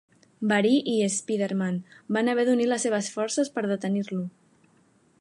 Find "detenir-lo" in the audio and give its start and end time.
3.75-4.27